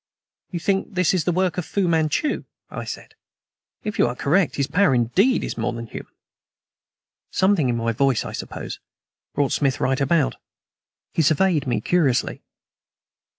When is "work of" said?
1.31-1.63